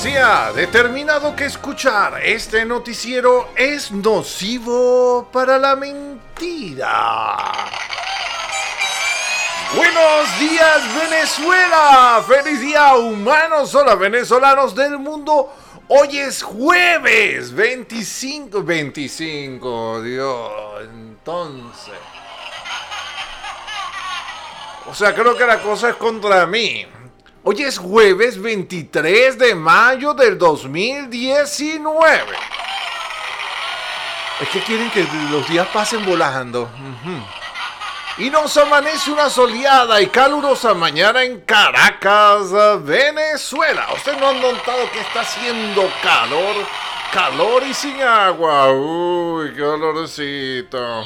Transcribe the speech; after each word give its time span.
Ha 0.00 0.52
determinado 0.52 1.34
que 1.34 1.46
escuchar 1.46 2.20
este 2.22 2.64
noticiero 2.64 3.48
es 3.56 3.90
nocivo 3.90 5.28
para 5.32 5.58
la 5.58 5.74
mentira. 5.74 7.36
Buenos 9.74 10.38
días 10.38 10.94
Venezuela, 10.94 12.24
feliz 12.28 12.60
día 12.60 12.94
humanos, 12.94 13.74
hola 13.74 13.96
venezolanos 13.96 14.72
del 14.72 15.00
mundo. 15.00 15.52
Hoy 15.88 16.18
es 16.18 16.44
jueves 16.44 17.52
25, 17.52 18.62
25, 18.62 20.02
Dios, 20.02 20.52
entonces. 20.84 21.98
O 24.88 24.94
sea, 24.94 25.12
creo 25.12 25.36
que 25.36 25.44
la 25.44 25.60
cosa 25.60 25.88
es 25.90 25.96
contra 25.96 26.46
mí. 26.46 26.86
Hoy 27.50 27.62
es 27.62 27.78
jueves 27.78 28.42
23 28.42 29.38
de 29.38 29.54
mayo 29.54 30.12
del 30.12 30.36
2019. 30.36 32.36
Es 34.38 34.48
que 34.50 34.60
quieren 34.60 34.90
que 34.90 35.06
los 35.30 35.48
días 35.48 35.66
pasen 35.68 36.04
volando. 36.04 36.68
Y 38.18 38.28
nos 38.28 38.54
amanece 38.58 39.10
una 39.10 39.30
soleada 39.30 39.98
y 40.02 40.08
calurosa 40.08 40.74
mañana 40.74 41.22
en 41.22 41.40
Caracas, 41.40 42.52
Venezuela. 42.84 43.86
¿Usted 43.96 44.18
no 44.18 44.28
han 44.28 44.42
notado 44.42 44.90
que 44.92 45.00
está 45.00 45.22
haciendo 45.22 45.90
calor? 46.02 46.54
Calor 47.14 47.62
y 47.62 47.72
sin 47.72 48.02
agua. 48.02 48.70
Uy, 48.72 49.54
qué 49.54 49.62
olorcito. 49.62 51.02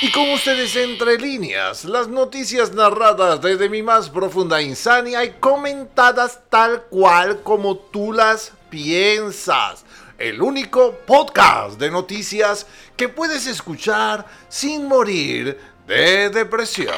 Y 0.00 0.10
con 0.10 0.30
ustedes 0.30 0.74
entre 0.76 1.18
líneas, 1.18 1.84
las 1.84 2.08
noticias 2.08 2.72
narradas 2.72 3.40
desde 3.40 3.68
mi 3.68 3.82
más 3.82 4.10
profunda 4.10 4.60
insania 4.60 5.24
y 5.24 5.30
comentadas 5.40 6.40
tal 6.50 6.82
cual 6.90 7.42
como 7.42 7.76
tú 7.76 8.12
las 8.12 8.52
piensas. 8.70 9.84
El 10.18 10.42
único 10.42 10.98
podcast 11.06 11.78
de 11.78 11.90
noticias 11.90 12.66
que 12.96 13.08
puedes 13.08 13.46
escuchar 13.46 14.26
sin 14.48 14.88
morir 14.88 15.58
de 15.86 16.28
depresión. 16.30 16.94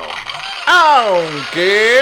Aunque... 0.67 2.01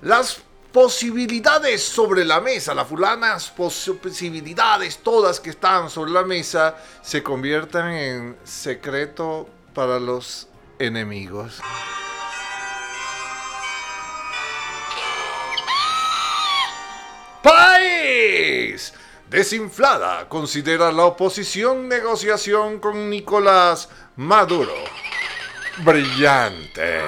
las 0.00 0.40
posibilidades 0.72 1.82
sobre 1.82 2.24
la 2.24 2.40
mesa, 2.40 2.74
las 2.74 2.86
fulanas 2.86 3.50
posibilidades 3.56 4.98
todas 4.98 5.40
que 5.40 5.50
están 5.50 5.88
sobre 5.88 6.10
la 6.10 6.24
mesa 6.24 6.76
se 7.02 7.22
conviertan 7.22 7.90
en 7.90 8.36
secreto 8.44 9.48
para 9.74 9.98
los 9.98 10.48
enemigos. 10.78 11.60
País 17.42 18.92
desinflada 19.28 20.28
considera 20.28 20.92
la 20.92 21.04
oposición 21.04 21.88
negociación 21.88 22.78
con 22.78 23.08
Nicolás 23.08 23.88
Maduro. 24.16 24.74
Brillante. 25.78 27.00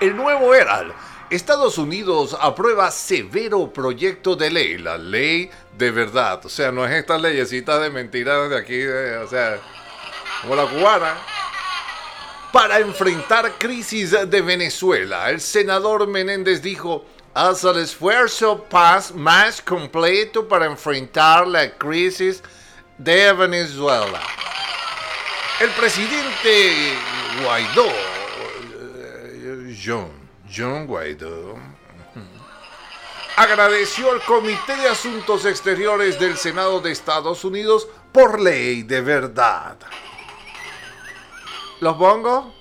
El 0.00 0.16
nuevo 0.16 0.52
Herald 0.52 0.92
Estados 1.30 1.78
Unidos 1.78 2.36
aprueba 2.40 2.90
severo 2.90 3.72
proyecto 3.72 4.36
de 4.36 4.50
ley, 4.50 4.78
la 4.78 4.98
ley 4.98 5.50
de 5.76 5.90
verdad. 5.90 6.44
O 6.44 6.48
sea, 6.48 6.70
no 6.70 6.84
es 6.84 6.92
esta 6.92 7.18
leyecita 7.18 7.78
de 7.78 7.90
mentiras 7.90 8.50
de 8.50 8.58
aquí, 8.58 8.86
o 8.86 9.28
sea, 9.28 9.58
como 10.42 10.56
la 10.56 10.66
cubana. 10.66 11.16
Para 12.52 12.78
enfrentar 12.78 13.52
crisis 13.58 14.12
de 14.12 14.40
Venezuela, 14.40 15.28
el 15.30 15.40
senador 15.40 16.06
Menéndez 16.06 16.62
dijo, 16.62 17.04
haz 17.34 17.64
el 17.64 17.78
esfuerzo 17.78 18.66
más 19.14 19.60
completo 19.60 20.46
para 20.46 20.66
enfrentar 20.66 21.48
la 21.48 21.76
crisis 21.76 22.42
de 22.96 23.32
Venezuela. 23.32 24.20
El 25.60 25.70
presidente 25.70 26.94
Guaidó, 27.42 27.86
eh, 28.76 29.76
John, 29.84 30.23
John 30.54 30.86
Guaidó 30.86 31.56
agradeció 33.36 34.12
al 34.12 34.22
Comité 34.22 34.76
de 34.76 34.88
Asuntos 34.88 35.44
Exteriores 35.44 36.20
del 36.20 36.36
Senado 36.36 36.80
de 36.80 36.92
Estados 36.92 37.44
Unidos 37.44 37.88
por 38.12 38.40
ley 38.40 38.84
de 38.84 39.00
verdad. 39.00 39.76
¿Los 41.80 41.96
pongo? 41.96 42.54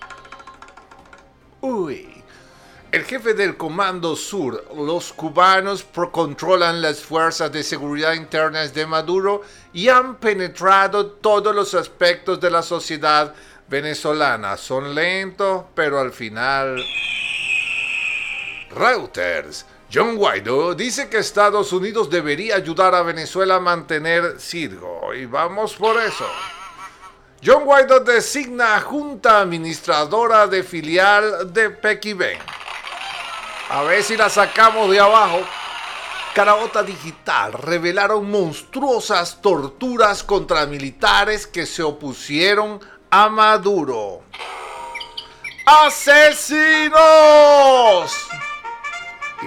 Uy. 1.62 2.10
El 2.92 3.06
jefe 3.06 3.34
del 3.34 3.58
Comando 3.58 4.16
Sur, 4.16 4.66
los 4.76 5.14
cubanos 5.14 5.84
controlan 6.12 6.80
las 6.80 7.02
fuerzas 7.02 7.52
de 7.52 7.64
seguridad 7.64 8.14
internas 8.14 8.72
de 8.74 8.86
Maduro 8.86 9.42
y 9.74 9.90
han 9.90 10.18
penetrado 10.18 11.08
todos 11.08 11.56
los 11.56 11.74
aspectos 11.74 12.40
de 12.40 12.52
la 12.52 12.62
sociedad 12.62 13.34
venezolana. 13.68 14.58
Son 14.58 14.94
lentos, 14.94 15.64
pero 15.74 16.00
al 16.00 16.12
final 16.12 16.84
Reuters. 18.76 19.66
John 19.94 20.16
Guaidó 20.16 20.74
dice 20.74 21.08
que 21.08 21.20
Estados 21.20 21.72
Unidos 21.72 22.10
debería 22.10 22.56
ayudar 22.56 22.96
a 22.96 23.04
Venezuela 23.04 23.56
a 23.56 23.60
mantener 23.60 24.40
Cirgo. 24.40 25.14
Y 25.14 25.26
vamos 25.28 25.76
por 25.76 26.02
eso. 26.02 26.26
John 27.46 27.66
Guaidó 27.66 28.00
designa 28.00 28.80
Junta 28.82 29.42
Administradora 29.42 30.48
de 30.48 30.64
filial 30.64 31.54
de 31.54 31.70
Pequibén. 31.70 32.40
A 33.70 33.84
ver 33.84 34.02
si 34.04 34.18
la 34.18 34.30
sacamos 34.30 34.90
de 34.90 35.00
abajo. 35.00 35.42
Caraota 36.34 36.82
Digital 36.82 37.54
revelaron 37.54 38.32
monstruosas 38.32 39.40
torturas 39.42 40.24
contra 40.24 40.66
militares 40.66 41.46
que 41.46 41.68
se 41.68 41.84
opusieron 41.84 42.80
a 43.12 43.30
Maduro. 43.30 44.24
¡Asesinos! 45.66 46.92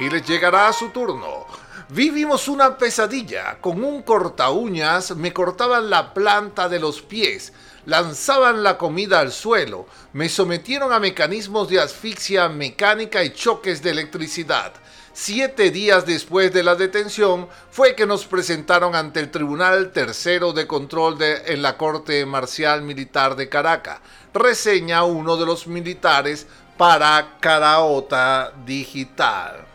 Y 0.01 0.11
les 0.11 0.27
llegará 0.27 0.73
su 0.73 0.91
turno. 0.91 1.47
Vivimos 1.89 2.49
una 2.49 2.77
pesadilla. 2.77 3.59
Con 3.61 3.85
un 3.85 4.03
corta 4.03 4.51
uñas 4.51 5.15
me 5.15 5.33
cortaban 5.33 5.89
la 5.89 6.13
planta 6.13 6.69
de 6.69 6.81
los 6.81 7.01
pies, 7.01 7.53
lanzaban 7.85 8.63
la 8.63 8.77
comida 8.77 9.21
al 9.21 9.31
suelo, 9.31 9.87
me 10.13 10.29
sometieron 10.29 10.93
a 10.93 10.99
mecanismos 10.99 11.69
de 11.69 11.81
asfixia 11.81 12.49
mecánica 12.49 13.23
y 13.23 13.31
choques 13.31 13.83
de 13.83 13.91
electricidad. 13.91 14.73
Siete 15.13 15.71
días 15.71 16.05
después 16.05 16.53
de 16.53 16.63
la 16.63 16.75
detención 16.75 17.49
fue 17.71 17.95
que 17.95 18.05
nos 18.05 18.27
presentaron 18.27 18.95
ante 18.95 19.21
el 19.21 19.31
Tribunal 19.31 19.93
Tercero 19.93 20.53
de 20.53 20.67
Control 20.67 21.17
en 21.23 21.63
la 21.63 21.79
Corte 21.79 22.27
Marcial 22.27 22.83
Militar 22.83 23.37
de 23.37 23.49
Caracas. 23.49 24.01
Reseña 24.35 25.05
uno 25.05 25.37
de 25.37 25.47
los 25.47 25.67
militares 25.69 26.47
para 26.77 27.39
Caraota 27.41 28.53
Digital. 28.67 29.66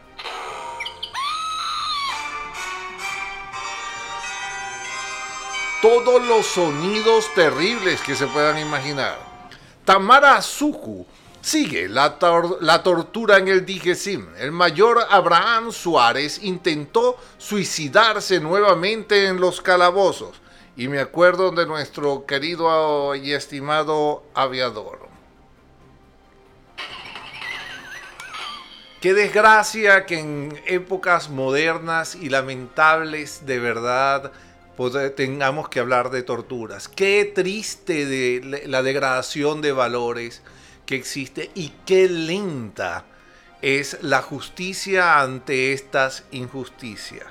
Todos 5.81 6.25
los 6.27 6.45
sonidos 6.45 7.33
terribles 7.33 8.01
que 8.01 8.15
se 8.15 8.27
puedan 8.27 8.59
imaginar. 8.59 9.17
Tamara 9.83 10.41
Suku 10.41 11.05
sigue 11.41 11.89
la, 11.89 12.17
la 12.61 12.83
tortura 12.83 13.37
en 13.37 13.47
el 13.47 13.65
Digesim. 13.65 14.27
El 14.37 14.51
mayor 14.51 14.99
Abraham 15.09 15.71
Suárez 15.71 16.39
intentó 16.43 17.17
suicidarse 17.37 18.39
nuevamente 18.39 19.25
en 19.27 19.41
los 19.41 19.59
calabozos. 19.61 20.39
Y 20.77 20.87
me 20.87 20.99
acuerdo 20.99 21.51
de 21.51 21.65
nuestro 21.65 22.25
querido 22.25 23.15
y 23.15 23.33
estimado 23.33 24.23
aviador. 24.33 25.09
Qué 29.01 29.15
desgracia 29.15 30.05
que 30.05 30.19
en 30.19 30.61
épocas 30.67 31.29
modernas 31.29 32.13
y 32.13 32.29
lamentables 32.29 33.47
de 33.47 33.57
verdad 33.57 34.31
tengamos 35.15 35.69
que 35.69 35.79
hablar 35.79 36.09
de 36.09 36.23
torturas. 36.23 36.87
Qué 36.87 37.31
triste 37.33 38.05
de 38.05 38.65
la 38.67 38.81
degradación 38.81 39.61
de 39.61 39.71
valores 39.71 40.41
que 40.85 40.95
existe 40.95 41.51
y 41.53 41.69
qué 41.85 42.09
lenta 42.09 43.05
es 43.61 43.99
la 44.01 44.21
justicia 44.21 45.21
ante 45.21 45.73
estas 45.73 46.23
injusticias. 46.31 47.27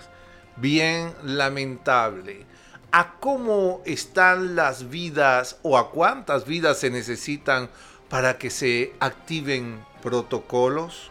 Bien 0.56 1.12
lamentable. 1.24 2.46
¿A 2.92 3.18
cómo 3.20 3.82
están 3.84 4.56
las 4.56 4.90
vidas 4.90 5.58
o 5.62 5.78
a 5.78 5.90
cuántas 5.90 6.44
vidas 6.44 6.78
se 6.78 6.90
necesitan 6.90 7.70
para 8.08 8.38
que 8.38 8.50
se 8.50 8.92
activen 9.00 9.84
protocolos? 10.02 11.09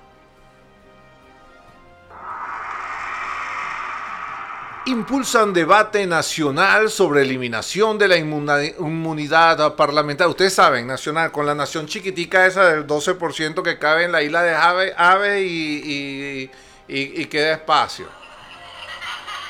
Impulsan 4.86 5.54
debate 5.54 6.06
nacional 6.06 6.90
sobre 6.90 7.22
eliminación 7.22 7.98
de 7.98 8.08
la 8.08 8.18
inmunidad 8.18 9.76
parlamentaria. 9.76 10.30
Ustedes 10.30 10.54
saben, 10.54 10.88
nacional, 10.88 11.32
con 11.32 11.46
la 11.46 11.56
nación 11.56 11.86
chiquitica 11.86 12.46
esa 12.46 12.66
del 12.66 12.88
12% 12.88 13.62
que 13.62 13.78
cabe 13.78 14.06
en 14.06 14.12
la 14.12 14.22
isla 14.22 14.42
de 14.44 14.56
Ave, 14.56 14.94
Ave 14.98 15.42
y, 15.42 16.50
queda 17.28 17.54
espacio. 17.54 18.08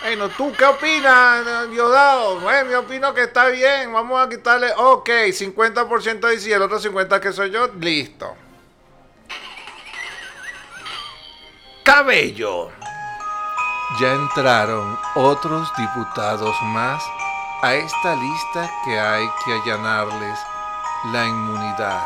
Bueno, 0.01 0.29
¿tú 0.29 0.53
qué 0.57 0.65
opinas, 0.65 1.69
Diosdado? 1.69 2.39
Bueno, 2.39 2.71
yo 2.71 2.79
opino 2.79 3.13
que 3.13 3.23
está 3.23 3.49
bien, 3.49 3.91
vamos 3.91 4.25
a 4.25 4.29
quitarle, 4.29 4.71
ok, 4.77 5.09
50% 5.09 6.29
dice 6.29 6.49
y 6.49 6.53
el 6.53 6.61
otro 6.61 6.79
50% 6.79 7.19
que 7.19 7.33
soy 7.33 7.51
yo, 7.51 7.67
listo. 7.79 8.33
Cabello 11.83 12.78
ya 13.97 14.13
entraron 14.13 14.99
otros 15.15 15.73
diputados 15.75 16.55
más 16.65 17.03
a 17.61 17.75
esta 17.75 18.15
lista 18.15 18.71
que 18.85 18.97
hay 18.99 19.27
que 19.43 19.53
allanarles 19.53 20.39
la 21.11 21.25
inmunidad. 21.25 22.03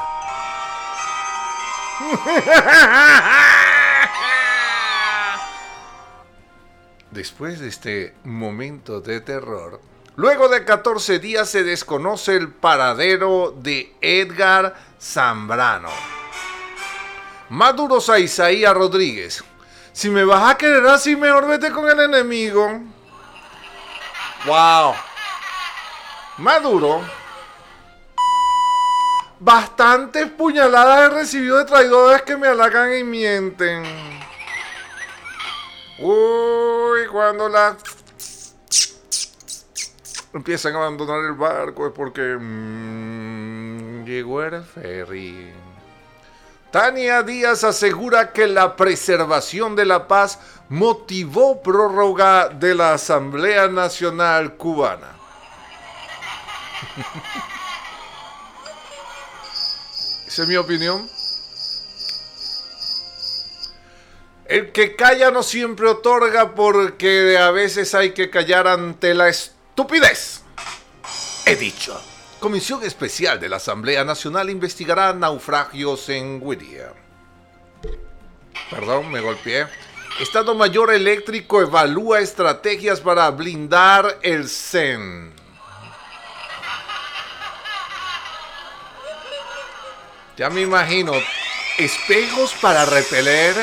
Después 7.11 7.59
de 7.59 7.67
este 7.67 8.15
momento 8.23 9.01
de 9.01 9.19
terror, 9.21 9.79
luego 10.15 10.49
de 10.49 10.65
14 10.65 11.19
días 11.19 11.47
se 11.49 11.63
desconoce 11.63 12.35
el 12.35 12.49
paradero 12.49 13.53
de 13.55 13.95
Edgar 14.01 14.75
Zambrano. 14.99 15.91
Maduros 17.49 18.09
a 18.09 18.17
Isaías 18.17 18.73
Rodríguez, 18.73 19.43
si 19.93 20.09
me 20.09 20.23
vas 20.23 20.51
a 20.51 20.57
querer 20.57 20.85
así, 20.87 21.15
mejor 21.15 21.47
vete 21.47 21.71
con 21.71 21.87
el 21.89 21.99
enemigo. 21.99 22.81
Wow. 24.45 24.95
Maduro. 26.39 27.01
Bastantes 29.39 30.29
puñaladas 30.31 31.11
he 31.11 31.15
recibido 31.15 31.57
de 31.57 31.65
traidores 31.65 32.23
que 32.23 32.35
me 32.35 32.47
halagan 32.47 32.97
y 32.97 33.03
mienten. 33.03 33.83
Uy, 35.99 37.07
cuando 37.11 37.47
las 37.47 37.75
empiezan 40.33 40.75
a 40.75 40.77
abandonar 40.77 41.23
el 41.23 41.33
barco 41.33 41.87
es 41.87 41.93
porque 41.93 42.37
mm, 42.39 44.05
llegó 44.05 44.41
el 44.43 44.63
ferry. 44.63 45.53
Tania 46.73 47.21
Díaz 47.21 47.63
asegura 47.63 48.33
que 48.33 48.47
la 48.47 48.75
preservación 48.75 49.75
de 49.75 49.85
la 49.85 50.07
paz 50.07 50.39
motivó 50.69 51.61
prórroga 51.61 52.49
de 52.49 52.73
la 52.73 52.93
Asamblea 52.93 53.67
Nacional 53.67 54.55
Cubana. 54.55 55.09
Esa 60.25 60.41
es 60.41 60.47
mi 60.47 60.55
opinión. 60.55 61.07
El 64.45 64.71
que 64.71 64.95
calla 64.95 65.29
no 65.29 65.43
siempre 65.43 65.87
otorga 65.87 66.55
porque 66.55 67.37
a 67.37 67.51
veces 67.51 67.93
hay 67.93 68.15
que 68.15 68.31
callar 68.31 68.67
ante 68.67 69.13
la 69.13 69.29
estupidez. 69.29 70.41
He 71.45 71.55
dicho. 71.55 72.12
Comisión 72.43 72.83
Especial 72.83 73.39
de 73.39 73.47
la 73.47 73.55
Asamblea 73.55 74.03
Nacional 74.03 74.49
investigará 74.49 75.13
naufragios 75.13 76.09
en 76.09 76.39
Whittier. 76.41 76.91
Perdón, 78.69 79.09
me 79.09 79.21
golpeé. 79.21 79.65
Estado 80.19 80.53
Mayor 80.53 80.93
Eléctrico 80.93 81.61
evalúa 81.61 82.19
estrategias 82.19 82.99
para 82.99 83.31
blindar 83.31 84.19
el 84.23 84.49
CEN. 84.49 85.31
Ya 90.35 90.49
me 90.49 90.59
imagino, 90.63 91.13
espejos 91.77 92.53
para 92.61 92.83
repeler, 92.83 93.55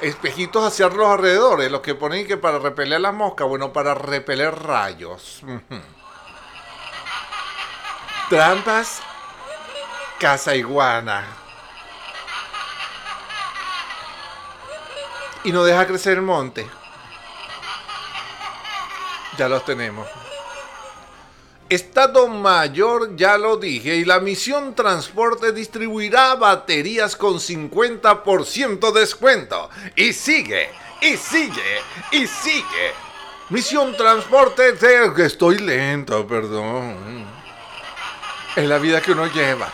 espejitos 0.00 0.64
hacia 0.64 0.88
los 0.88 1.08
alrededores, 1.08 1.70
los 1.70 1.82
que 1.82 1.94
ponen 1.94 2.26
que 2.26 2.38
para 2.38 2.58
repeler 2.58 3.02
las 3.02 3.12
moscas, 3.12 3.46
bueno, 3.46 3.70
para 3.70 3.92
repeler 3.92 4.54
rayos. 4.54 5.42
Trampas 8.28 9.02
Casa 10.18 10.56
Iguana. 10.56 11.26
Y 15.44 15.52
no 15.52 15.62
deja 15.62 15.86
crecer 15.86 16.14
el 16.14 16.22
monte. 16.22 16.66
Ya 19.36 19.48
los 19.48 19.62
tenemos. 19.66 20.08
Estado 21.68 22.28
Mayor, 22.28 23.14
ya 23.16 23.36
lo 23.36 23.58
dije, 23.58 23.96
y 23.96 24.04
la 24.04 24.20
misión 24.20 24.74
Transporte 24.74 25.52
distribuirá 25.52 26.34
baterías 26.36 27.16
con 27.16 27.34
50% 27.34 28.92
descuento. 28.92 29.68
Y 29.96 30.14
sigue, 30.14 30.70
y 31.02 31.16
sigue, 31.18 31.80
y 32.12 32.26
sigue. 32.26 32.92
Misión 33.50 33.94
Transporte, 33.96 34.74
estoy 35.18 35.58
lento, 35.58 36.26
perdón 36.26 37.33
en 38.56 38.68
la 38.68 38.78
vida 38.78 39.00
que 39.00 39.12
uno 39.12 39.26
lleva. 39.26 39.72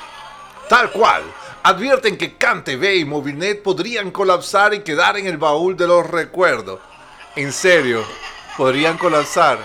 Tal 0.69 0.91
cual. 0.91 1.23
Advierten 1.63 2.17
que 2.17 2.37
CanTV 2.37 2.95
y 2.97 3.05
Movilnet 3.05 3.63
podrían 3.63 4.11
colapsar 4.11 4.73
y 4.73 4.81
quedar 4.81 5.19
en 5.19 5.27
el 5.27 5.37
baúl 5.37 5.77
de 5.77 5.87
los 5.87 6.09
recuerdos. 6.09 6.81
En 7.37 7.53
serio, 7.53 8.03
podrían 8.57 8.97
colapsar. 8.97 9.59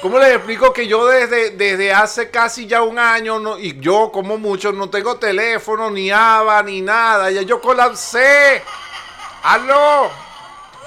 ¿Cómo 0.00 0.20
les 0.20 0.36
explico 0.36 0.72
que 0.72 0.86
yo 0.86 1.06
desde, 1.06 1.50
desde 1.50 1.92
hace 1.92 2.30
casi 2.30 2.68
ya 2.68 2.82
un 2.82 3.00
año, 3.00 3.58
y 3.58 3.80
yo 3.80 4.12
como 4.12 4.38
muchos, 4.38 4.72
no 4.74 4.88
tengo 4.88 5.16
teléfono, 5.16 5.90
ni 5.90 6.08
ABA, 6.08 6.62
ni 6.62 6.82
nada, 6.82 7.32
ya 7.32 7.42
yo 7.42 7.60
colapsé? 7.60 8.62
¡Aló! 9.42 10.08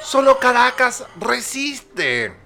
Solo 0.01 0.39
Caracas 0.39 1.03
resiste. 1.19 2.41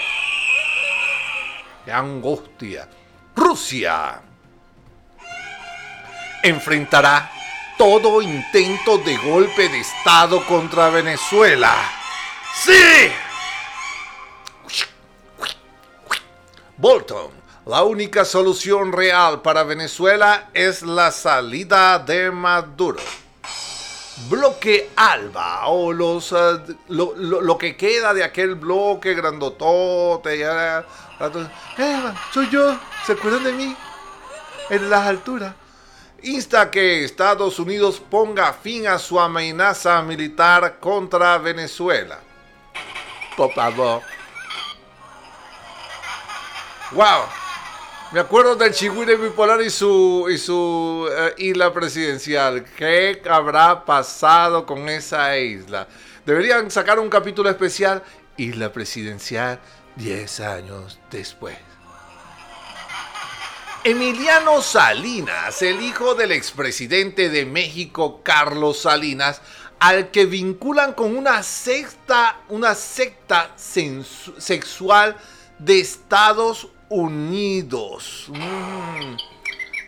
¡Qué 1.85 1.93
angustia! 1.93 2.89
Rusia 3.35 4.21
enfrentará 6.43 7.31
todo 7.77 8.21
intento 8.23 8.99
de 8.99 9.17
golpe 9.19 9.69
de 9.69 9.81
Estado 9.81 10.45
contra 10.47 10.91
Venezuela. 10.91 11.75
¡Sí! 12.63 13.11
Bolton 16.77 17.41
la 17.67 17.85
única 17.85 18.25
solución 18.25 18.91
real 18.91 19.43
para 19.43 19.63
Venezuela 19.65 20.49
es 20.55 20.83
la 20.83 21.13
salida 21.13 21.99
de 21.99 22.31
Maduro. 22.31 22.99
Bloque 24.29 24.91
Alba 24.97 25.67
o 25.67 25.93
los 25.93 26.33
eh, 26.33 26.77
lo, 26.89 27.59
que 27.59 27.77
queda 27.77 28.13
de 28.15 28.25
aquel 28.25 28.55
bloque 28.55 29.15
grandotote. 29.15 30.43
Eh, 30.43 30.83
soy 32.33 32.49
yo, 32.51 32.79
¿se 33.07 33.13
acuerdan 33.13 33.45
de 33.45 33.53
mí? 33.53 33.77
En 34.69 34.91
las 34.91 35.07
alturas. 35.07 35.55
Insta 36.23 36.71
que 36.71 37.05
Estados 37.05 37.59
Unidos 37.59 38.01
ponga 38.11 38.53
fin 38.53 38.87
a 38.87 38.99
su 38.99 39.19
amenaza 39.19 40.03
militar 40.03 40.79
contra 40.79 41.39
Venezuela. 41.39 42.19
Por 43.37 43.53
favor. 43.53 44.03
Wow, 46.93 47.23
me 48.13 48.21
acuerdo 48.21 48.57
del 48.57 48.73
Chihuire 48.73 49.17
bipolar 49.17 49.63
y 49.63 49.71
su, 49.71 50.27
y 50.29 50.37
su 50.37 51.09
eh, 51.11 51.35
isla 51.39 51.73
presidencial. 51.73 52.65
¿Qué 52.77 53.23
habrá 53.31 53.85
pasado 53.85 54.67
con 54.67 54.89
esa 54.89 55.39
isla? 55.39 55.87
Deberían 56.27 56.71
sacar 56.71 56.99
un 56.99 57.09
capítulo 57.09 57.49
especial, 57.49 58.03
Isla 58.37 58.73
Presidencial, 58.73 59.61
10 59.97 60.41
años 60.41 60.99
después. 61.11 61.57
Emiliano 63.85 64.61
Salinas, 64.61 65.63
el 65.63 65.81
hijo 65.81 66.15
del 66.15 66.33
expresidente 66.33 67.31
de 67.31 67.47
México, 67.47 68.23
Carlos 68.23 68.81
Salinas, 68.81 69.41
al 69.79 70.11
que 70.11 70.27
vinculan 70.27 70.93
con 70.93 71.17
una 71.17 71.43
secta, 71.43 72.41
una 72.49 72.75
secta 72.75 73.55
sexual 73.57 75.17
de 75.59 75.81
Estados 75.81 76.69
Unidos. 76.91 78.27
Mm. 78.29 79.17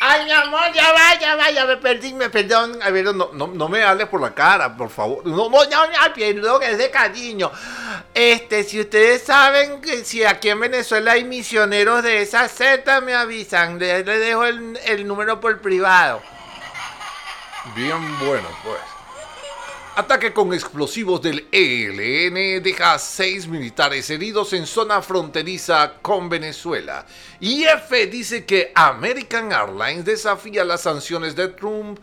Ay, 0.04 0.25
mi 0.25 0.32
amor, 0.32 0.73
ya 0.73 0.92
va, 0.92 1.18
ya 1.21 1.37
va, 1.37 1.50
ya 1.50 1.64
me 1.64 1.76
perdí, 1.76 2.12
me 2.12 2.28
perdón. 2.28 2.76
A 2.82 2.90
ver, 2.90 3.04
no, 3.14 3.30
no, 3.32 3.68
me 3.68 3.82
hables 3.85 4.09
por 4.09 4.21
la 4.21 4.35
cara, 4.35 4.76
por 4.76 4.90
favor. 4.90 5.25
No, 5.26 5.49
no, 5.49 5.68
ya 5.68 5.87
me 5.87 6.11
perdón, 6.11 6.62
es 6.62 6.78
de 6.78 6.90
cariño. 6.90 7.52
Este, 8.14 8.64
si 8.64 8.80
ustedes 8.80 9.23
saben 9.23 9.80
que 9.80 10.04
si 10.04 10.25
aquí 10.25 10.49
en 10.49 10.61
Venezuela 10.61 11.12
hay 11.12 11.25
misioneros 11.25 12.02
de 12.02 12.23
esa 12.23 12.49
secta, 12.49 13.00
me 13.00 13.14
avisan. 13.14 13.78
Les, 13.78 14.04
dejo 14.04 14.44
el, 14.44 14.76
el 14.87 15.06
número 15.06 15.40
por 15.40 15.61
privado. 15.61 16.21
Bien 17.76 18.18
bueno, 18.18 18.49
pues. 18.64 18.91
Ataque 19.94 20.32
con 20.32 20.54
explosivos 20.54 21.20
del 21.20 21.46
ELN 21.52 22.62
deja 22.62 22.94
a 22.94 22.99
seis 22.99 23.46
militares 23.46 24.08
heridos 24.08 24.54
en 24.54 24.66
zona 24.66 25.02
fronteriza 25.02 25.96
con 26.00 26.30
Venezuela. 26.30 27.04
IF 27.40 27.90
dice 28.11 28.46
que 28.46 28.72
American 28.75 29.52
Airlines 29.52 30.06
desafía 30.06 30.64
las 30.64 30.80
sanciones 30.80 31.37
de 31.37 31.49
Trump, 31.49 31.99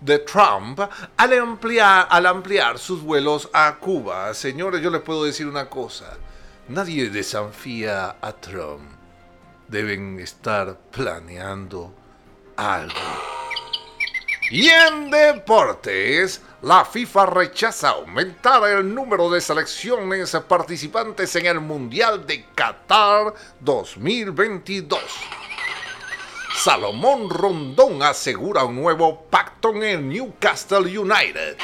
de 0.00 0.18
Trump 0.18 0.80
al, 1.16 1.32
ampliar, 1.38 2.08
al 2.10 2.26
ampliar 2.26 2.76
sus 2.76 3.02
vuelos 3.02 3.48
a 3.52 3.76
Cuba. 3.76 4.34
Señores, 4.34 4.82
yo 4.82 4.90
les 4.90 5.02
puedo 5.02 5.22
decir 5.22 5.46
una 5.46 5.70
cosa. 5.70 6.18
Nadie 6.66 7.08
desafía 7.08 8.16
a 8.20 8.32
Trump. 8.32 8.90
Deben 9.68 10.18
estar 10.18 10.76
planeando 10.90 11.94
algo. 12.56 12.96
Y 14.50 14.66
en 14.66 15.10
deportes, 15.10 16.40
la 16.62 16.84
FIFA 16.84 17.26
rechaza 17.26 17.90
aumentar 17.90 18.68
el 18.68 18.92
número 18.92 19.30
de 19.30 19.40
selecciones 19.40 20.36
participantes 20.48 21.34
en 21.36 21.46
el 21.46 21.60
Mundial 21.60 22.26
de 22.26 22.46
Qatar 22.54 23.32
2022. 23.60 25.00
Salomón 26.56 27.30
Rondón 27.30 28.02
asegura 28.02 28.64
un 28.64 28.74
nuevo 28.74 29.26
pacto 29.30 29.70
en 29.70 29.82
el 29.84 30.08
Newcastle 30.08 30.98
United. 30.98 31.56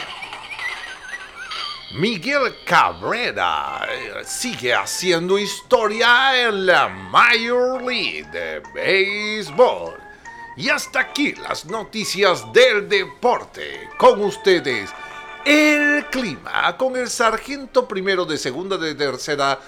Miguel 1.94 2.54
Cabrera 2.64 3.86
eh, 3.90 4.22
sigue 4.24 4.74
haciendo 4.74 5.38
historia 5.38 6.46
en 6.48 6.66
la 6.66 6.88
Major 6.88 7.82
League 7.82 8.26
de 8.32 8.62
Béisbol. 8.72 10.03
Y 10.56 10.68
hasta 10.68 11.00
aquí 11.00 11.32
las 11.32 11.64
noticias 11.64 12.52
del 12.52 12.88
deporte. 12.88 13.88
Con 13.96 14.22
ustedes, 14.22 14.90
el 15.44 16.06
clima, 16.10 16.76
con 16.76 16.96
el 16.96 17.08
sargento 17.08 17.88
primero 17.88 18.24
de 18.24 18.38
segunda 18.38 18.76
de 18.76 18.94
tercera, 18.94 19.58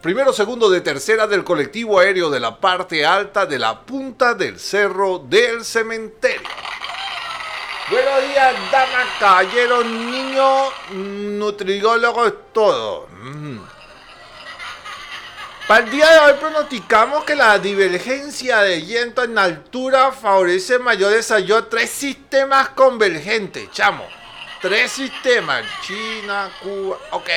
primero 0.00 0.32
segundo 0.32 0.68
de 0.68 0.80
tercera 0.80 1.28
del 1.28 1.44
colectivo 1.44 2.00
aéreo 2.00 2.28
de 2.28 2.40
la 2.40 2.58
parte 2.58 3.06
alta 3.06 3.46
de 3.46 3.58
la 3.58 3.82
punta 3.82 4.34
del 4.34 4.58
cerro 4.58 5.20
del 5.20 5.64
cementerio. 5.64 6.48
Buenos 7.88 8.22
días, 8.28 8.54
damas, 8.72 9.06
caballeros, 9.20 9.86
niños, 9.86 10.72
nutriólogos, 10.92 12.32
todo. 12.52 13.06
Mm. 13.22 13.81
Para 15.68 15.84
el 15.84 15.90
día 15.92 16.10
de 16.10 16.18
hoy 16.18 16.38
pronosticamos 16.40 17.24
que 17.24 17.36
la 17.36 17.56
divergencia 17.58 18.62
de 18.62 18.80
viento 18.80 19.22
en 19.22 19.38
altura 19.38 20.10
favorece 20.10 20.78
mayor 20.80 21.12
desarrollo 21.12 21.64
tres 21.66 21.88
sistemas 21.88 22.70
convergentes, 22.70 23.70
chamo. 23.70 24.04
Tres 24.60 24.90
sistemas, 24.90 25.64
China, 25.82 26.50
Cuba, 26.60 26.98
ok. 27.12 27.28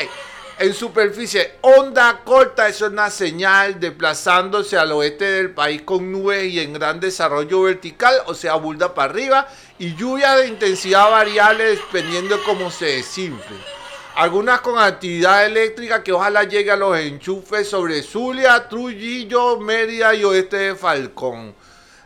En 0.57 0.73
superficie, 0.73 1.55
onda 1.61 2.21
corta 2.23 2.67
es 2.67 2.81
una 2.81 3.11
señal 3.11 3.79
desplazándose 3.79 4.77
al 4.77 4.91
oeste 4.93 5.25
del 5.25 5.51
país 5.51 5.83
con 5.83 6.11
nubes 6.11 6.45
y 6.45 6.59
en 6.61 6.73
gran 6.73 6.99
desarrollo 6.99 7.61
vertical, 7.61 8.15
o 8.25 8.33
sea, 8.33 8.55
bulda 8.55 8.93
para 8.95 9.11
arriba, 9.11 9.47
y 9.77 9.95
lluvia 9.95 10.35
de 10.35 10.47
intensidad 10.47 11.11
variable 11.11 11.63
dependiendo 11.75 12.37
de 12.37 12.43
cómo 12.43 12.71
se 12.71 12.85
desinfle. 12.85 13.57
Algunas 14.15 14.61
con 14.61 14.79
actividad 14.79 15.45
eléctrica 15.45 16.01
que 16.01 16.13
ojalá 16.13 16.43
llegue 16.43 16.71
a 16.71 16.77
los 16.77 16.97
enchufes 16.97 17.69
sobre 17.69 18.01
Zulia, 18.01 18.69
Trujillo, 18.69 19.59
Mérida 19.59 20.15
y 20.15 20.23
oeste 20.23 20.55
de 20.55 20.75
Falcón. 20.75 21.53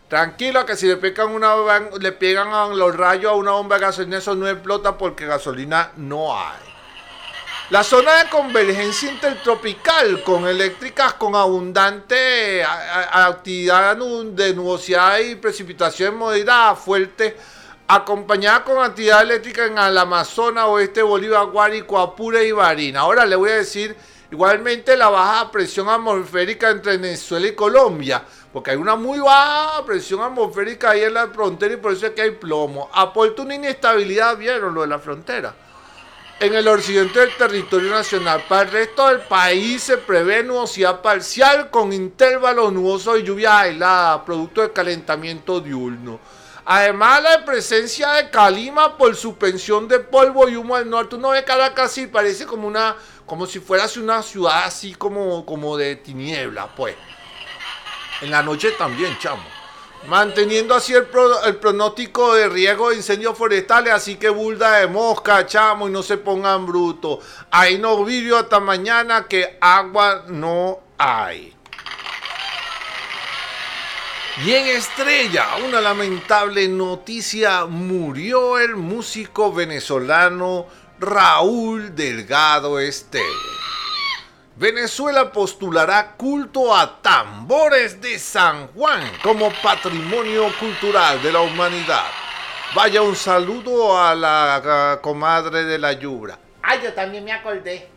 Tranquilo 0.08 0.66
que 0.66 0.76
si 0.76 0.88
le 0.88 0.98
pegan, 0.98 1.30
una, 1.30 1.54
le 2.00 2.12
pegan 2.14 2.76
los 2.76 2.96
rayos 2.96 3.32
a 3.32 3.36
una 3.36 3.52
bomba 3.52 3.76
de 3.76 3.82
gasolina, 3.82 4.18
eso 4.18 4.34
no 4.34 4.48
explota 4.48 4.98
porque 4.98 5.28
gasolina 5.28 5.92
no 5.98 6.36
hay. 6.36 6.58
La 7.70 7.84
zona 7.84 8.24
de 8.24 8.30
convergencia 8.32 9.12
intertropical 9.12 10.24
con 10.24 10.48
eléctricas 10.48 11.14
con 11.14 11.36
abundante 11.36 12.64
actividad 12.64 13.96
de 13.96 14.54
nubosidad 14.56 15.20
y 15.20 15.36
precipitación 15.36 16.16
moderada 16.16 16.74
fuerte 16.74 17.38
acompañada 17.92 18.64
con 18.64 18.84
actividad 18.84 19.24
eléctrica 19.24 19.66
en 19.66 19.76
el 19.76 19.98
Amazonas, 19.98 20.66
Oeste, 20.68 21.02
Bolívar, 21.02 21.48
Guárico, 21.48 21.98
Apure 21.98 22.46
y 22.46 22.52
Barina. 22.52 23.00
Ahora 23.00 23.26
le 23.26 23.36
voy 23.36 23.50
a 23.50 23.56
decir 23.56 23.98
igualmente 24.32 24.96
la 24.96 25.10
baja 25.10 25.50
presión 25.50 25.90
atmosférica 25.90 26.70
entre 26.70 26.98
Venezuela 26.98 27.48
y 27.48 27.56
Colombia, 27.56 28.24
porque 28.54 28.72
hay 28.72 28.78
una 28.78 28.96
muy 28.96 29.18
baja 29.18 29.84
presión 29.88 30.22
atmosférica 30.22 30.92
ahí 30.92 31.02
en 31.02 31.16
la 31.16 31.30
frontera 31.30 31.74
y 31.74 31.78
por 31.78 31.94
eso 31.94 32.06
es 32.06 32.12
que 32.12 32.22
hay 32.22 32.32
plomo. 32.32 32.92
Aporta 32.94 33.42
una 33.42 33.56
inestabilidad, 33.56 34.38
vieron 34.38 34.76
lo 34.76 34.82
de 34.82 34.88
la 34.88 35.00
frontera. 35.00 35.56
En 36.40 36.54
el 36.54 36.68
occidente 36.68 37.20
del 37.22 37.36
territorio 37.36 37.90
nacional, 37.90 38.46
para 38.48 38.62
el 38.62 38.72
resto 38.72 39.08
del 39.08 39.22
país 39.22 39.82
se 39.82 39.98
prevé 39.98 40.44
nubosidad 40.44 41.02
parcial 41.02 41.72
con 41.72 41.92
intervalos 41.92 42.72
nubosos 42.72 43.20
y 43.20 43.24
lluvia 43.24 43.62
aislada, 43.62 44.24
producto 44.24 44.62
del 44.62 44.74
calentamiento 44.74 45.60
diurno. 45.60 46.20
Además, 46.72 47.24
la 47.24 47.44
presencia 47.46 48.12
de 48.12 48.30
calima 48.30 48.96
por 48.96 49.16
suspensión 49.16 49.88
de 49.88 49.98
polvo 50.02 50.48
y 50.48 50.56
humo 50.56 50.78
del 50.78 50.88
norte. 50.88 51.16
Uno 51.16 51.30
ve 51.30 51.44
Caracas 51.44 51.98
y 51.98 52.06
parece 52.06 52.46
como 52.46 52.68
una, 52.68 52.96
como 53.26 53.48
si 53.48 53.60
fuera 53.60 53.86
una 53.98 54.22
ciudad 54.22 54.66
así 54.66 54.94
como, 54.94 55.44
como 55.48 55.76
de 55.78 55.96
tiniebla, 55.96 56.68
pues. 56.76 56.96
En 58.22 58.30
la 58.30 58.44
noche 58.44 58.74
también, 58.74 59.18
chamo. 59.18 59.42
Manteniendo 60.06 60.76
así 60.76 60.94
el, 60.94 61.08
pronóstico 61.08 62.36
de 62.36 62.48
riesgo 62.48 62.92
de 62.92 62.98
incendios 62.98 63.36
forestales, 63.36 63.92
así 63.92 64.18
que 64.18 64.30
bulda 64.30 64.74
de 64.74 64.86
mosca, 64.86 65.48
chamo, 65.48 65.88
y 65.88 65.92
no 65.92 66.04
se 66.04 66.18
pongan 66.18 66.68
brutos. 66.68 67.26
Ahí 67.50 67.80
no 67.80 68.06
vivió 68.06 68.38
hasta 68.38 68.60
mañana 68.60 69.26
que 69.28 69.58
agua 69.60 70.26
no 70.28 70.82
hay. 71.00 71.59
Y 74.46 74.54
en 74.54 74.68
Estrella, 74.68 75.58
una 75.66 75.82
lamentable 75.82 76.66
noticia, 76.70 77.66
murió 77.66 78.58
el 78.58 78.78
músico 78.78 79.52
venezolano 79.52 80.66
Raúl 80.98 81.94
Delgado 81.94 82.80
Esteve. 82.80 83.26
Venezuela 84.56 85.30
postulará 85.34 86.16
culto 86.16 86.74
a 86.74 87.02
tambores 87.02 88.00
de 88.00 88.18
San 88.18 88.68
Juan 88.68 89.12
como 89.22 89.52
patrimonio 89.62 90.48
cultural 90.58 91.22
de 91.22 91.34
la 91.34 91.42
humanidad. 91.42 92.08
Vaya 92.74 93.02
un 93.02 93.18
saludo 93.18 94.02
a 94.02 94.16
la 94.16 95.00
comadre 95.02 95.66
de 95.66 95.78
la 95.78 95.92
Yubra. 95.92 96.40
Ay, 96.62 96.80
yo 96.82 96.94
también 96.94 97.26
me 97.26 97.34
acordé. 97.34 97.90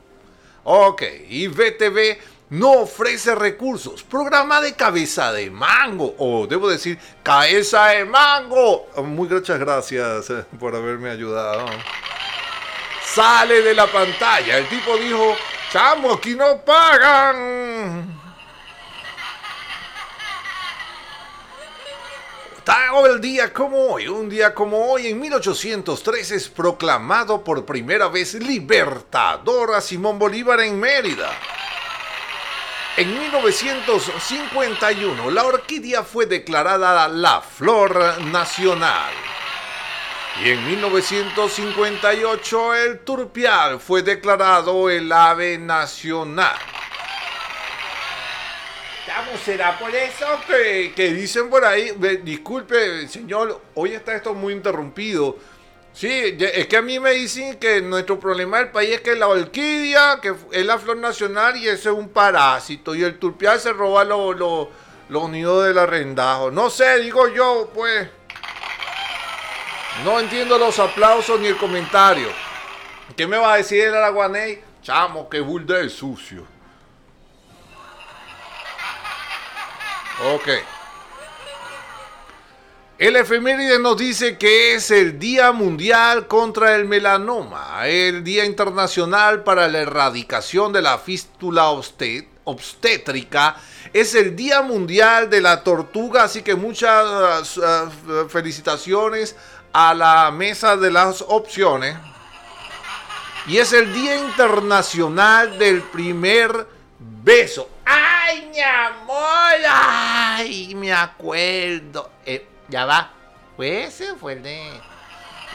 Ok, 0.65 1.03
y 1.29 1.49
VTV 1.49 2.19
no 2.53 2.83
ofrece 2.83 3.35
recursos. 3.35 4.03
Programa 4.03 4.61
de 4.61 4.75
cabeza 4.75 5.33
de 5.33 5.51
mango, 5.51 6.15
o 6.19 6.47
debo 6.47 6.69
decir, 6.69 6.99
cabeza 7.23 7.87
de 7.87 8.05
mango. 8.05 8.89
Muy 8.97 9.27
muchas 9.29 9.59
gracias 9.59 10.29
eh, 10.29 10.45
por 10.61 10.77
haberme 10.77 11.11
ayudado. 11.11 11.65
Sale 13.03 13.63
de 13.63 13.75
la 13.75 13.87
pantalla. 13.87 14.59
El 14.59 14.69
tipo 14.69 14.99
dijo, 14.99 15.35
chamo, 15.71 16.13
aquí 16.13 16.35
no 16.35 16.59
pagan. 16.59 18.21
el 23.07 23.21
día 23.21 23.53
como 23.53 23.79
hoy, 23.79 24.07
un 24.07 24.29
día 24.29 24.55
como 24.55 24.93
hoy, 24.93 25.09
en 25.09 25.19
1803 25.19 26.31
es 26.31 26.49
proclamado 26.49 27.43
por 27.43 27.65
primera 27.65 28.09
vez 28.09 28.35
libertador 28.35 29.75
a 29.75 29.81
Simón 29.81 30.19
Bolívar 30.19 30.61
en 30.61 30.79
Mérida. 30.79 31.31
En 32.99 33.19
1951, 33.19 35.31
la 35.31 35.45
orquídea 35.45 36.03
fue 36.03 36.27
declarada 36.27 37.09
la 37.09 37.41
flor 37.41 38.21
nacional. 38.25 39.15
Y 40.45 40.51
en 40.51 40.67
1958 40.67 42.75
el 42.75 42.99
turpial 42.99 43.81
fue 43.81 44.03
declarado 44.03 44.91
el 44.91 45.11
ave 45.11 45.57
nacional. 45.57 46.59
¿Cómo 49.07 49.39
será 49.39 49.79
por 49.79 49.95
eso? 49.95 50.27
Que, 50.47 50.93
dicen 51.15 51.49
por 51.49 51.65
ahí, 51.65 51.93
disculpe 52.23 53.09
señor, 53.09 53.63
hoy 53.75 53.95
está 53.95 54.17
esto 54.17 54.35
muy 54.35 54.53
interrumpido 54.53 55.39
Sí, 55.95 56.37
es 56.41 56.67
que 56.69 56.77
a 56.79 56.83
mí 56.83 56.99
me 56.99 57.11
dicen 57.13 57.59
que 57.59 57.81
nuestro 57.83 58.19
problema 58.19 58.59
del 58.59 58.71
país 58.71 58.91
es 58.91 59.01
que 59.03 59.15
la 59.15 59.29
orquídea, 59.29 60.21
que 60.23 60.35
es 60.53 60.65
la 60.65 60.79
flor 60.79 60.97
nacional 60.97 61.57
y 61.57 61.69
ese 61.69 61.91
es 61.91 61.95
un 61.95 62.09
parásito, 62.09 62.95
y 62.95 63.03
el 63.03 63.19
turpial 63.19 63.61
se 63.61 63.73
roba 63.73 64.03
los 64.05 64.37
lo, 64.37 64.71
lo 65.11 65.29
nidos 65.29 65.67
del 65.67 65.79
arrendajo. 65.79 66.51
No 66.51 66.71
sé, 66.71 66.99
digo 67.01 67.29
yo, 67.29 67.71
pues. 67.75 68.09
No 70.05 70.19
entiendo 70.19 70.57
los 70.57 70.79
aplausos 70.79 71.39
ni 71.39 71.49
el 71.49 71.57
comentario. 71.59 72.29
¿Qué 73.15 73.27
me 73.27 73.37
va 73.37 73.53
a 73.53 73.57
decir 73.59 73.85
el 73.85 73.95
araguaney? 73.95 74.63
Chamo, 74.83 75.29
que 75.29 75.41
burda 75.41 75.77
de 75.77 75.91
sucio. 75.91 76.47
Ok. 80.25 80.49
El 83.03 83.17
efeméride 83.17 83.81
nos 83.81 83.97
dice 83.97 84.39
que 84.39 84.77
es 84.77 84.93
el 84.93 85.19
Día 85.19 85.51
Mundial 85.51 86.29
contra 86.29 86.77
el 86.77 86.85
Melanoma, 86.85 87.89
el 87.89 88.23
Día 88.23 88.45
Internacional 88.45 89.43
para 89.43 89.67
la 89.67 89.81
Erradicación 89.81 90.73
de 90.73 90.83
la 90.83 90.99
Fístula 90.99 91.71
Obstétrica, 92.45 93.57
es 93.93 94.15
el 94.15 94.37
Día 94.37 94.63
Mundial 94.63 95.29
de 95.29 95.41
la 95.41 95.65
Tortuga, 95.65 96.23
así 96.23 96.43
que 96.43 96.55
muchas 96.55 97.57
uh, 97.57 98.29
felicitaciones 98.29 99.35
a 99.73 99.95
la 99.95 100.31
mesa 100.31 100.77
de 100.77 100.93
las 100.93 101.25
opciones. 101.27 101.97
Y 103.49 103.59
es 103.59 103.73
el 103.73 103.93
Día 103.93 104.17
Internacional 104.17 105.59
del 105.59 105.83
Primer 105.83 106.69
Beso. 107.01 107.69
¡Ay, 107.85 108.49
mi 108.55 108.61
amor! 108.61 109.55
¡Ay, 109.69 110.73
me 110.77 110.93
acuerdo! 110.93 112.09
Eh, 112.25 112.52
ya 112.73 112.87
va. 112.87 113.11
Pues 113.55 114.01
ese 114.01 114.17
fue 114.17 114.33
el 114.33 114.43
de. 114.43 114.81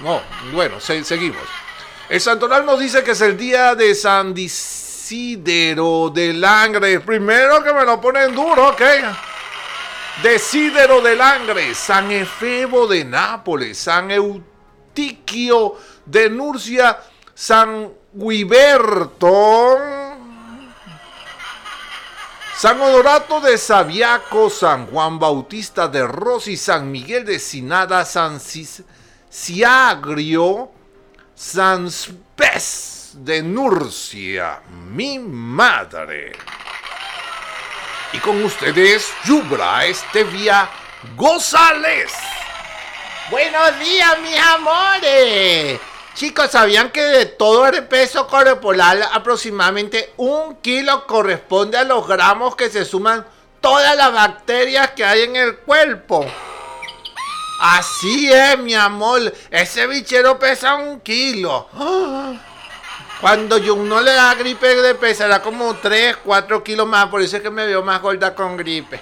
No, 0.01 0.21
bueno, 0.53 0.79
seguimos. 0.79 1.41
El 2.07 2.21
santoral 2.21 2.65
nos 2.65 2.79
dice 2.79 3.03
que 3.03 3.11
es 3.11 3.21
el 3.21 3.35
día 3.35 3.75
de 3.75 3.93
San 3.95 4.33
Disidero 4.33 6.09
de 6.13 6.33
Langre. 6.33 6.99
Primero 7.01 7.61
que 7.63 7.73
me 7.73 7.83
lo 7.83 7.99
ponen 7.99 8.33
duro, 8.33 8.69
ok. 8.69 8.81
Desidero 10.21 11.01
de 11.01 11.15
Langre, 11.15 11.73
San 11.75 12.11
Efebo 12.11 12.87
de 12.87 13.03
Nápoles, 13.03 13.77
San 13.77 14.09
Eutiquio 14.11 15.75
de 16.05 16.29
Nurcia, 16.29 16.99
San 17.33 17.91
Guiberto 18.13 20.06
San 22.57 22.81
Honorato 22.81 23.39
de 23.39 23.55
Sabiaco, 23.55 24.49
San 24.49 24.87
Juan 24.87 25.19
Bautista 25.19 25.87
de 25.87 26.07
Rossi, 26.07 26.57
San 26.57 26.91
Miguel 26.91 27.23
de 27.23 27.37
Sinada, 27.37 28.03
San 28.03 28.39
Ciagrio, 29.29 30.71
San 31.35 31.91
Spes 31.91 33.11
de 33.13 33.43
Nurcia, 33.43 34.63
mi 34.89 35.19
madre. 35.19 36.31
Y 38.13 38.17
con 38.17 38.43
ustedes, 38.43 39.07
Yubra 39.25 39.85
Estevia 39.85 40.67
González. 41.15 42.11
Buenos 43.29 43.79
días, 43.79 44.19
mis 44.23 44.39
amores. 44.39 45.79
Chicos, 46.17 46.49
¿sabían 46.49 46.89
que 46.89 47.03
de 47.03 47.27
todo 47.27 47.67
el 47.67 47.85
peso 47.85 48.25
corporal 48.25 49.07
aproximadamente 49.13 50.13
un 50.17 50.55
kilo 50.55 51.05
corresponde 51.05 51.77
a 51.77 51.83
los 51.83 52.07
gramos 52.07 52.55
que 52.55 52.71
se 52.71 52.85
suman 52.85 53.23
todas 53.61 53.95
las 53.95 54.11
bacterias 54.11 54.89
que 54.95 55.05
hay 55.05 55.21
en 55.21 55.35
el 55.35 55.57
cuerpo? 55.57 56.25
Así 57.61 58.33
es, 58.33 58.57
mi 58.57 58.73
amor. 58.73 59.31
Ese 59.51 59.85
bichero 59.85 60.39
pesa 60.39 60.73
un 60.73 61.01
kilo. 61.01 61.69
Cuando 63.21 63.59
yo 63.59 63.75
no 63.75 64.01
le 64.01 64.13
da 64.13 64.33
gripe 64.33 64.73
de 64.73 64.95
pesará 64.95 65.43
como 65.43 65.75
3, 65.75 66.17
4 66.25 66.63
kilos 66.63 66.87
más. 66.87 67.09
Por 67.09 67.21
eso 67.21 67.37
es 67.37 67.43
que 67.43 67.51
me 67.51 67.67
veo 67.67 67.83
más 67.83 68.01
gorda 68.01 68.33
con 68.33 68.57
gripe. 68.57 68.99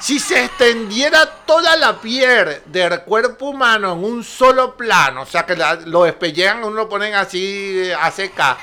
Si 0.00 0.20
se 0.20 0.44
extendiera 0.44 1.26
toda 1.44 1.76
la 1.76 2.00
piel 2.00 2.62
del 2.66 3.00
cuerpo 3.00 3.46
humano 3.46 3.92
en 3.92 4.04
un 4.04 4.22
solo 4.22 4.76
plano, 4.76 5.22
o 5.22 5.26
sea 5.26 5.44
que 5.44 5.56
lo 5.86 6.04
despellean, 6.04 6.62
uno 6.62 6.70
lo 6.70 6.88
ponen 6.88 7.14
así 7.14 7.80
eh, 7.80 7.94
a 7.94 8.10
seca, 8.12 8.56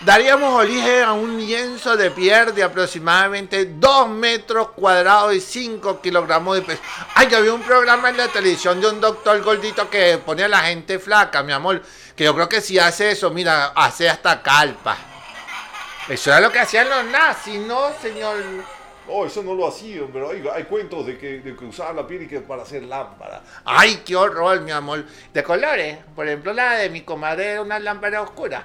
daríamos 0.00 0.52
origen 0.52 1.04
a 1.04 1.12
un 1.12 1.38
lienzo 1.38 1.96
de 1.96 2.10
piel 2.10 2.52
de 2.54 2.64
aproximadamente 2.64 3.66
2 3.66 4.08
metros 4.08 4.70
cuadrados 4.70 5.34
y 5.34 5.40
5 5.40 6.00
kilogramos 6.00 6.56
de 6.56 6.62
peso. 6.62 6.82
Ay, 7.14 7.28
yo 7.30 7.40
vi 7.40 7.48
un 7.48 7.62
programa 7.62 8.10
en 8.10 8.16
la 8.16 8.28
televisión 8.28 8.80
de 8.80 8.88
un 8.88 9.00
doctor 9.00 9.40
gordito 9.42 9.88
que 9.88 10.18
ponía 10.18 10.46
a 10.46 10.48
la 10.48 10.62
gente 10.62 10.98
flaca, 10.98 11.44
mi 11.44 11.52
amor, 11.52 11.82
que 12.16 12.24
yo 12.24 12.34
creo 12.34 12.48
que 12.48 12.60
si 12.60 12.80
hace 12.80 13.12
eso, 13.12 13.30
mira, 13.30 13.66
hace 13.76 14.08
hasta 14.08 14.42
calpa. 14.42 14.96
Eso 16.08 16.30
era 16.30 16.40
lo 16.40 16.50
que 16.50 16.58
hacían 16.58 16.90
los 16.90 17.04
nazis, 17.06 17.60
¿no, 17.60 17.92
señor? 18.02 18.36
Oh, 19.06 19.26
eso 19.26 19.42
no 19.42 19.54
lo 19.54 19.68
hacían, 19.68 20.08
pero 20.12 20.30
hay, 20.30 20.42
hay 20.54 20.64
cuentos 20.64 21.04
de 21.04 21.18
que, 21.18 21.40
de 21.40 21.54
que 21.54 21.64
usaban 21.64 21.96
la 21.96 22.06
piel 22.06 22.22
y 22.22 22.26
que 22.26 22.40
para 22.40 22.62
hacer 22.62 22.84
lámpara. 22.84 23.42
Ay, 23.64 24.02
qué 24.04 24.16
horror, 24.16 24.60
mi 24.62 24.70
amor. 24.70 25.04
De 25.32 25.42
colores. 25.42 25.98
Por 26.16 26.26
ejemplo, 26.26 26.52
la 26.52 26.76
de 26.76 26.88
mi 26.88 27.02
comadre 27.02 27.52
era 27.52 27.62
una 27.62 27.78
lámpara 27.78 28.22
oscura. 28.22 28.64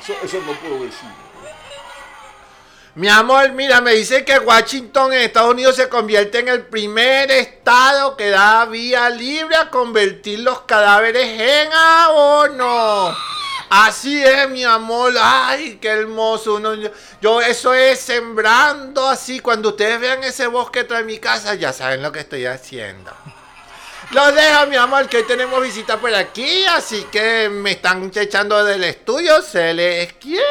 Eso, 0.00 0.14
eso 0.24 0.40
no 0.44 0.52
puedo 0.54 0.82
decir. 0.84 1.08
Mi 2.96 3.08
amor, 3.08 3.52
mira, 3.52 3.82
me 3.82 3.92
dice 3.92 4.24
que 4.24 4.38
Washington 4.38 5.12
en 5.12 5.20
Estados 5.20 5.52
Unidos 5.52 5.76
se 5.76 5.86
convierte 5.88 6.38
en 6.38 6.48
el 6.48 6.62
primer 6.64 7.30
estado 7.30 8.16
que 8.16 8.30
da 8.30 8.64
vía 8.64 9.10
libre 9.10 9.54
a 9.54 9.68
convertir 9.68 10.38
los 10.40 10.62
cadáveres 10.62 11.38
en 11.38 11.72
abono. 11.72 13.14
Así 13.68 14.22
es, 14.22 14.48
mi 14.48 14.62
amor. 14.64 15.12
Ay, 15.20 15.78
qué 15.80 15.88
hermoso. 15.88 16.60
yo, 17.20 17.40
eso 17.40 17.74
es 17.74 17.98
sembrando 17.98 19.08
así. 19.08 19.40
Cuando 19.40 19.70
ustedes 19.70 19.98
vean 20.00 20.22
ese 20.22 20.46
bosque 20.46 20.84
tras 20.84 21.04
mi 21.04 21.18
casa, 21.18 21.54
ya 21.54 21.72
saben 21.72 22.02
lo 22.02 22.12
que 22.12 22.20
estoy 22.20 22.46
haciendo. 22.46 23.12
Los 24.12 24.34
dejo, 24.34 24.66
mi 24.68 24.76
amor, 24.76 25.08
que 25.08 25.16
hoy 25.16 25.22
tenemos 25.24 25.60
visita 25.60 25.98
por 25.98 26.14
aquí, 26.14 26.64
así 26.66 27.06
que 27.10 27.48
me 27.48 27.72
están 27.72 28.08
echando 28.14 28.64
del 28.64 28.84
estudio. 28.84 29.42
Se 29.42 29.74
les 29.74 30.12
quiere. 30.12 30.44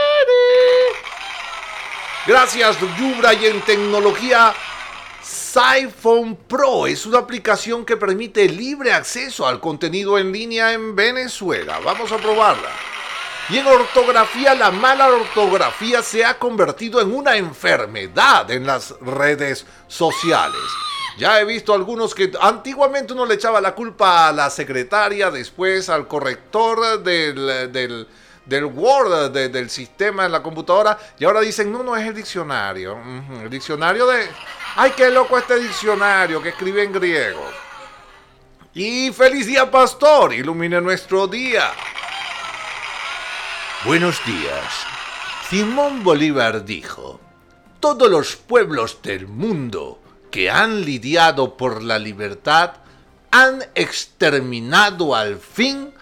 Gracias, 2.27 2.77
Yubra, 2.97 3.33
y 3.33 3.45
en 3.45 3.61
tecnología. 3.61 4.53
iPhone 5.55 6.35
Pro 6.47 6.85
es 6.85 7.05
una 7.05 7.19
aplicación 7.19 7.85
que 7.85 7.95
permite 7.95 8.49
libre 8.49 8.91
acceso 8.91 9.47
al 9.47 9.61
contenido 9.61 10.17
en 10.17 10.33
línea 10.33 10.73
en 10.73 10.93
Venezuela. 10.93 11.79
Vamos 11.79 12.11
a 12.11 12.17
probarla. 12.17 12.94
Y 13.49 13.57
en 13.59 13.67
ortografía, 13.67 14.55
la 14.55 14.71
mala 14.71 15.07
ortografía 15.07 16.01
se 16.01 16.25
ha 16.25 16.39
convertido 16.39 16.99
en 16.99 17.13
una 17.13 17.35
enfermedad 17.35 18.49
en 18.49 18.65
las 18.65 18.95
redes 19.01 19.67
sociales. 19.87 20.61
Ya 21.19 21.39
he 21.39 21.45
visto 21.45 21.73
algunos 21.73 22.15
que 22.15 22.31
antiguamente 22.41 23.13
uno 23.13 23.25
le 23.25 23.35
echaba 23.35 23.61
la 23.61 23.75
culpa 23.75 24.27
a 24.27 24.31
la 24.31 24.49
secretaria, 24.49 25.29
después 25.29 25.89
al 25.89 26.07
corrector 26.07 27.03
del, 27.03 27.71
del, 28.45 28.65
Word, 28.65 29.31
del 29.31 29.69
sistema 29.69 30.25
en 30.25 30.31
la 30.31 30.41
computadora, 30.41 30.97
y 31.19 31.25
ahora 31.25 31.41
dicen, 31.41 31.71
no, 31.71 31.83
no 31.83 31.95
es 31.95 32.07
el 32.07 32.15
diccionario. 32.15 32.97
El 33.43 33.49
diccionario 33.49 34.07
de... 34.07 34.27
¡Ay, 34.75 34.91
qué 34.97 35.11
loco 35.11 35.37
este 35.37 35.59
diccionario 35.59 36.41
que 36.41 36.49
escribe 36.49 36.83
en 36.83 36.91
griego! 36.91 37.45
Y 38.73 39.11
feliz 39.13 39.45
día, 39.45 39.69
pastor, 39.69 40.33
ilumine 40.33 40.81
nuestro 40.81 41.27
día. 41.27 41.71
Buenos 43.85 44.19
días. 44.25 44.65
Simón 45.47 46.03
Bolívar 46.03 46.65
dijo, 46.65 47.19
todos 47.79 48.09
los 48.09 48.35
pueblos 48.35 49.03
del 49.03 49.27
mundo 49.27 50.01
que 50.31 50.49
han 50.49 50.83
lidiado 50.83 51.55
por 51.55 51.83
la 51.83 51.99
libertad 51.99 52.77
han 53.29 53.63
exterminado 53.75 55.13
al 55.15 55.37
fin 55.37 55.93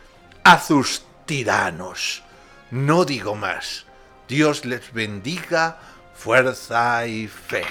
a 0.45 0.61
sus 0.61 1.01
tiranos. 1.25 2.23
No 2.71 3.03
digo 3.03 3.35
más. 3.35 3.85
Dios 4.29 4.63
les 4.63 4.93
bendiga, 4.93 5.77
fuerza 6.15 7.05
y 7.05 7.27
fe. 7.27 7.65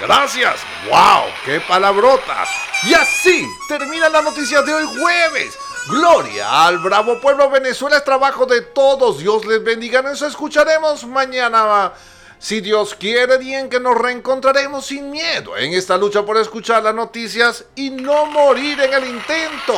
Gracias. 0.00 0.60
¡Wow! 0.88 1.24
¡Qué 1.44 1.60
palabrotas! 1.60 2.48
Y 2.84 2.94
así 2.94 3.48
termina 3.66 4.08
la 4.08 4.22
noticia 4.22 4.62
de 4.62 4.72
hoy 4.74 4.86
jueves. 4.96 5.58
Gloria 5.88 6.66
al 6.66 6.78
bravo 6.78 7.20
pueblo 7.20 7.50
Venezuela 7.50 7.96
es 7.96 8.04
trabajo 8.04 8.46
de 8.46 8.60
todos. 8.60 9.18
Dios 9.18 9.44
les 9.44 9.64
bendiga. 9.64 10.00
Nos 10.00 10.22
escucharemos 10.22 11.04
mañana. 11.04 11.92
Si 12.38 12.60
Dios 12.60 12.94
quiere 12.94 13.36
bien 13.38 13.68
que 13.68 13.80
nos 13.80 13.98
reencontraremos 13.98 14.86
sin 14.86 15.10
miedo 15.10 15.56
en 15.56 15.74
esta 15.74 15.98
lucha 15.98 16.24
por 16.24 16.36
escuchar 16.36 16.84
las 16.84 16.94
noticias 16.94 17.64
y 17.74 17.90
no 17.90 18.26
morir 18.26 18.78
en 18.80 18.94
el 18.94 19.08
intento. 19.08 19.74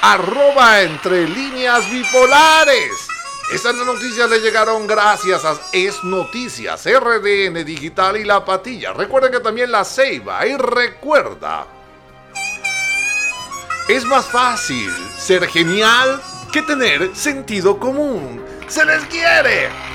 arroba 0.00 0.82
entre 0.82 1.28
líneas 1.28 1.88
bipolares. 1.88 2.90
Estas 3.54 3.76
noticias 3.76 4.28
le 4.28 4.40
llegaron 4.40 4.88
gracias 4.88 5.44
a 5.44 5.56
Es 5.72 6.02
Noticias, 6.02 6.84
RDN 6.84 7.64
Digital 7.64 8.16
y 8.16 8.24
La 8.24 8.44
Patilla. 8.44 8.92
Recuerden 8.94 9.30
que 9.30 9.38
también 9.38 9.70
La 9.70 9.84
Ceiba. 9.84 10.44
Y 10.44 10.56
recuerda, 10.56 11.68
es 13.88 14.04
más 14.04 14.26
fácil 14.26 14.90
ser 15.16 15.46
genial 15.46 16.20
que 16.52 16.62
tener 16.62 17.14
sentido 17.14 17.78
común. 17.78 18.44
¡Se 18.66 18.84
les 18.84 19.04
quiere! 19.04 19.91